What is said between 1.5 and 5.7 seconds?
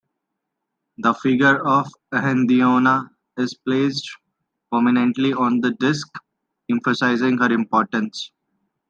of Enheduanna is placed prominently on